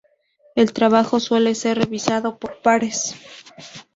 El 0.55 0.73
trabajo 0.73 1.19
suele 1.19 1.53
ser 1.53 1.77
revisado 1.77 2.39
por 2.39 2.59
pares. 2.63 3.13